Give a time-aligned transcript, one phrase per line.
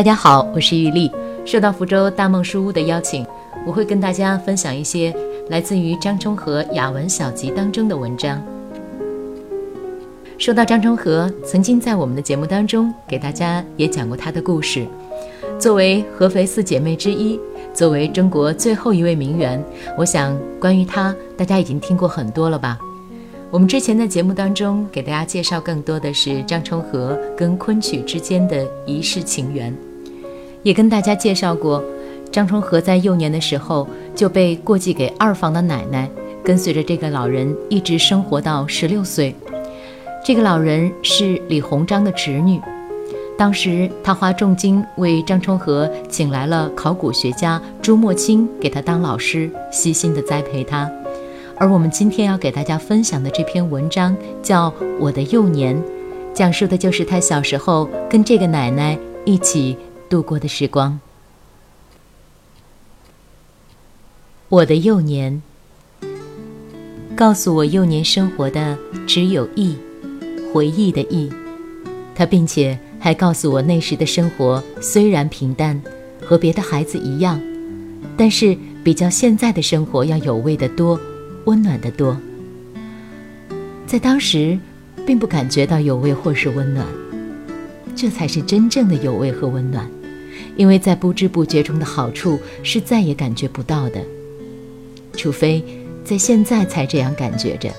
[0.00, 1.12] 大家好，我是玉丽。
[1.44, 3.22] 受到福州大梦书屋的邀请，
[3.66, 5.14] 我会跟大家分享一些
[5.50, 8.42] 来自于张充和雅文小集当中的文章。
[10.38, 14.86] 说到张充和，曾经在我们的节目当中给大家也讲过他的故事。
[15.58, 17.38] 作为合肥四姐妹之一，
[17.74, 19.62] 作为中国最后一位名媛，
[19.98, 22.78] 我想关于她，大家已经听过很多了吧？
[23.50, 29.76] 我们之前在节目当中给大家介绍更多的是张充和跟昆曲之间的一世情缘，
[30.62, 31.82] 也跟大家介绍过，
[32.30, 36.08] 张充和在幼年的时候就被过继给二房的奶奶，
[36.44, 39.34] 跟随着这个老人一直生活到十六岁。
[40.24, 42.60] 这个老人是李鸿章的侄女，
[43.38, 50.90] 当时他花重金为张充和请来了考古学家朱墨清给他当老师，悉心的栽培他。
[51.56, 55.74] 而我们今天要给大家分享的这篇文章叫《我的幼年》，
[56.34, 59.76] 讲述的就是他小时候跟这个奶奶一起
[60.10, 61.00] 度过的时光。
[64.48, 65.40] 我的幼年，
[67.14, 69.76] 告诉我幼年生活的只有忆，
[70.52, 71.30] 回忆的忆。
[72.14, 75.80] 他并且还告诉我那时的生活虽然平淡，
[76.20, 77.40] 和别的孩子一样，
[78.16, 81.00] 但是比较现在的生活要有味得多。
[81.46, 82.14] 温暖的多，
[83.86, 84.58] 在当时，
[85.06, 86.86] 并不感觉到有味或是温暖，
[87.96, 89.90] 这才是真正的有味和温暖，
[90.56, 94.02] 因为在不知不觉中的好处是再也感觉不到的，
[95.16, 95.64] 除非
[96.04, 97.70] 在现在才这样感觉着。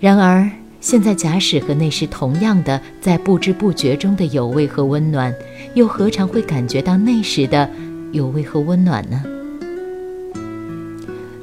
[0.00, 5.34] 然而，现在假使和那时同样的在不知不觉中的有味和温暖，
[5.74, 7.70] 又何尝会感觉到那时的
[8.12, 9.22] 有味和温暖呢？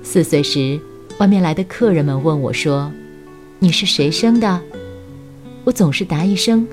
[0.03, 0.79] 四岁时，
[1.19, 2.91] 外面来的客人们问我说
[3.57, 4.61] ：“你是谁生的？”
[5.63, 6.67] 我总是答一声：“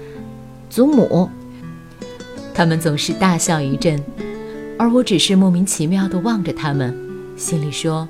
[0.68, 1.30] 祖母。”
[2.58, 4.02] 他们总是大笑一阵，
[4.76, 6.92] 而我只是莫名其妙地望着他们，
[7.36, 8.08] 心里说：“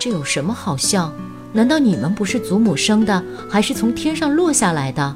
[0.00, 1.12] 这有什么好笑？
[1.52, 5.14] 难道你们不是祖母生的，还是从天上落下来的？”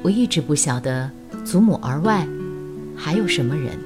[0.00, 1.10] 我一直不晓得
[1.44, 2.26] 祖母而外
[2.96, 3.78] 还有什么人，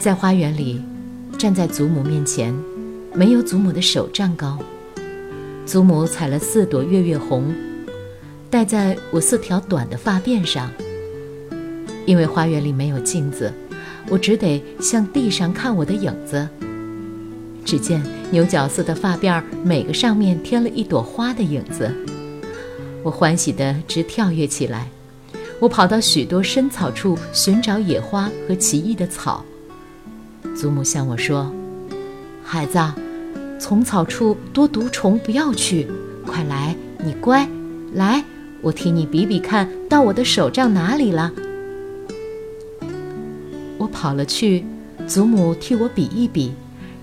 [0.00, 0.82] 在花园里。
[1.38, 2.52] 站在祖母面前，
[3.14, 4.58] 没有祖母的手站高。
[5.64, 7.54] 祖母采了四朵月月红，
[8.52, 10.70] 戴在我四条短的发辫上。
[12.04, 13.50] 因为花园里没有镜子，
[14.10, 16.46] 我只得向地上看我的影子。
[17.64, 21.90] 只见牛角色的发辫儿，每个上面添了一朵花的影子。
[23.02, 24.86] 我欢喜得直跳跃起来。
[25.58, 29.42] 我跑到许多深草处寻找野花和奇异的草。
[30.54, 31.50] 祖母向我说
[32.44, 32.78] ：“孩子，
[33.58, 35.88] 丛草处多毒虫，不要去。
[36.26, 37.48] 快来，你乖，
[37.94, 38.22] 来，
[38.62, 41.30] 我替你比比看，到我的手杖哪里了。”
[43.76, 44.64] 我跑了去，
[45.06, 46.52] 祖母替我比一比，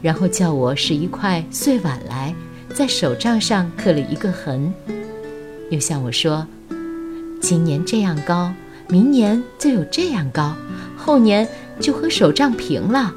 [0.02, 2.34] 然后叫我拾一块碎碗来，
[2.74, 4.74] 在手杖上刻了一个痕，
[5.70, 6.48] 又向我说
[7.42, 8.54] ：“今年这样高，
[8.88, 10.56] 明年就有这样高，
[10.96, 11.46] 后年
[11.82, 13.14] 就和手杖平了。”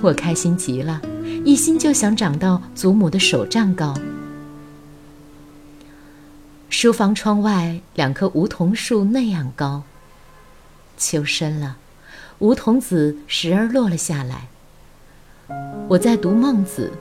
[0.00, 1.02] 我开心极了，
[1.44, 3.92] 一心就想长到祖母的手杖高。
[6.86, 9.82] 书房窗外两棵梧桐树那样高。
[10.96, 11.78] 秋深了，
[12.38, 14.46] 梧桐子时而落了下来。
[15.88, 16.92] 我在读《孟子》。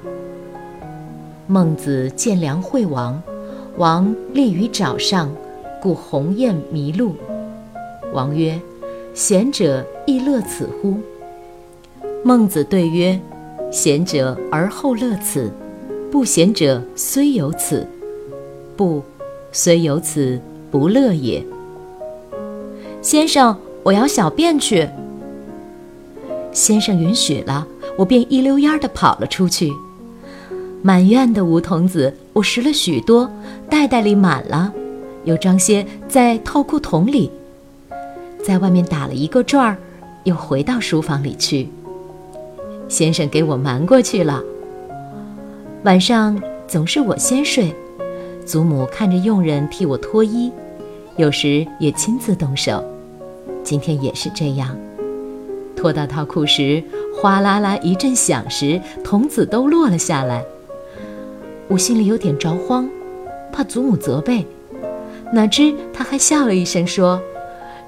[1.46, 3.22] 孟子见梁惠王，
[3.78, 5.32] 王立于沼上，
[5.80, 7.16] 故鸿雁迷路。
[8.12, 8.60] 王曰
[9.14, 11.00] ：“贤者亦乐此乎？”
[12.26, 13.22] 孟子对曰
[13.72, 15.54] ：“贤者而后乐此，
[16.12, 17.88] 不贤者虽有此，
[18.76, 19.04] 不，
[19.58, 20.38] 虽有此，
[20.70, 21.42] 不乐也。”
[23.02, 24.86] 先生，我要小便去。
[26.52, 27.66] 先生允许了，
[27.98, 29.72] 我便一溜烟儿地跑了出去。
[30.82, 33.32] 满院的梧桐子，我拾了许多，
[33.70, 34.74] 袋袋里满了，
[35.24, 37.32] 又装些在套裤筒里，
[38.44, 39.78] 在外面打了一个转儿，
[40.26, 41.70] 又回到书房里去。
[42.90, 44.44] 先生给我瞒过去了。
[45.84, 46.38] 晚上
[46.68, 47.74] 总是我先睡，
[48.46, 50.52] 祖母看着佣人替我脱衣，
[51.18, 52.84] 有时也亲自动手。
[53.64, 54.78] 今天也是这样，
[55.76, 56.84] 脱到套裤时，
[57.20, 60.44] 哗啦啦一阵响时，童子都落了下来。
[61.68, 62.88] 我心里有点着慌，
[63.52, 64.46] 怕祖母责备，
[65.34, 67.20] 哪知他还笑了一声说：“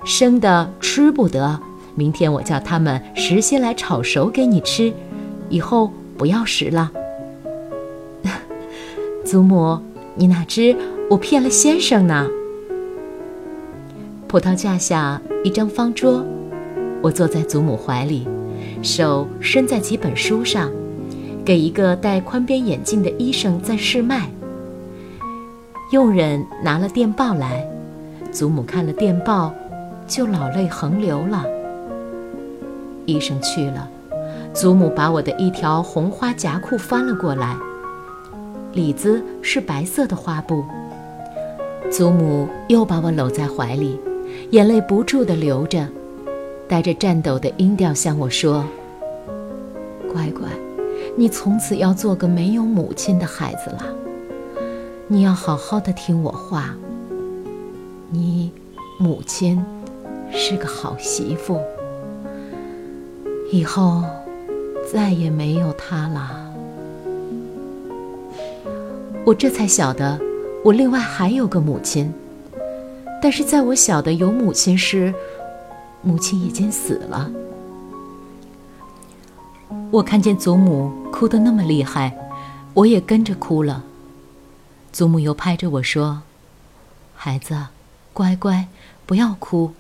[0.04, 1.60] 生的吃不得。”
[1.94, 4.92] 明天我叫他们拾些来炒熟给你吃，
[5.50, 6.92] 以后不要拾了。
[9.24, 9.80] 祖母，
[10.20, 10.76] 你哪知
[11.12, 12.28] 我骗了先生呢？
[14.28, 16.26] 葡萄架下一张方桌，
[17.04, 18.28] 我坐在祖母怀里，
[18.82, 20.72] 手伸在几本书上，
[21.46, 24.28] 给一个戴宽边眼镜的医生在试脉。
[25.92, 27.64] 佣人拿了电报来，
[28.32, 29.54] 祖母看了电报，
[30.08, 31.46] 就老泪横流了。
[33.06, 33.88] 医生去了，
[34.52, 37.56] 祖母把我的一条红花夹裤翻了过来，
[38.78, 40.64] 里子是白色的花布。
[41.92, 44.00] 祖母又把我搂在怀里。
[44.52, 45.88] 眼泪不住地流着，
[46.68, 48.64] 带着颤抖的音调向我说
[50.14, 50.48] ：“乖乖，
[51.16, 53.84] 你从此要做个没有母亲的孩子了。
[55.08, 56.76] 你要好好的听我话。
[58.10, 58.52] 你
[59.00, 59.62] 母亲
[60.32, 61.60] 是个好媳妇，
[63.52, 64.04] 以后
[64.94, 66.47] 再也没有她了。
[69.28, 70.18] 我这才晓得，
[70.64, 72.14] 我另外还有个母亲。”
[73.22, 75.14] 但是在我晓得有母亲时，
[76.02, 77.30] 母亲已经死了。
[79.92, 82.18] 我看见祖母哭得那么厉害，
[82.74, 83.84] 我也跟着哭了。
[84.94, 86.22] 祖母又拍着我说
[87.14, 87.66] ：“孩子，
[88.14, 88.70] 乖乖，
[89.06, 89.74] 不要哭。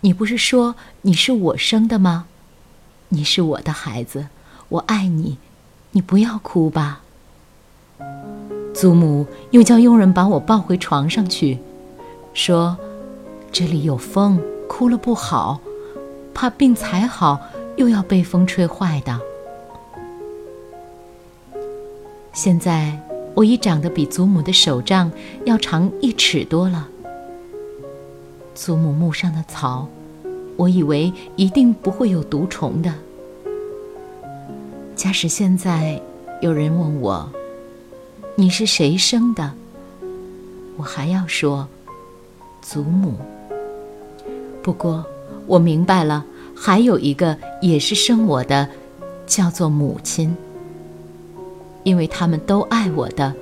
[0.00, 2.26] 你不是说你是我生的吗？
[3.10, 4.26] 你是我的孩子，
[4.68, 5.38] 我爱你，
[5.92, 7.02] 你不要哭吧。”
[8.84, 11.56] 祖母又叫佣人把我抱回床上去。
[12.34, 12.76] 说
[13.50, 14.38] ：“这里有风，
[14.68, 15.58] 哭了不好，
[16.34, 17.40] 怕病才好，
[17.76, 19.18] 又要被风吹坏的。
[22.34, 23.00] 现在
[23.32, 25.10] 我已长得比祖母的手杖
[25.46, 26.86] 要长一尺多了。
[28.54, 29.88] 祖母墓上的草，
[30.58, 32.92] 我以为一定不会有毒虫的。
[34.94, 35.98] 假使现在
[36.42, 37.26] 有人问我，
[38.36, 39.52] 你是谁生的，
[40.76, 41.68] 我还要说。”
[42.60, 43.14] 祖母。
[44.62, 45.04] 不过，
[45.46, 46.24] 我明白了，
[46.56, 48.66] 还有一个也是生我的，
[49.26, 50.34] 叫做母亲。
[51.82, 53.34] 因为他们都爱我的，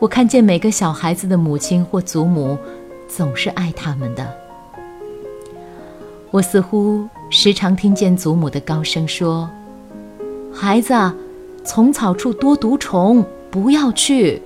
[0.00, 2.58] 我看见每个小孩子的母亲或祖母，
[3.08, 4.28] 总是爱他们的。
[6.32, 9.48] 我似乎时常听见祖母的高声说
[10.52, 10.92] ：“孩子，
[11.64, 13.24] 丛草处多毒虫，
[13.54, 14.42] 不要去。”